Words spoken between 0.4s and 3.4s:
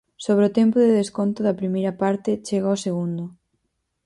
o tempo de desconto da primeira parte chega o segundo.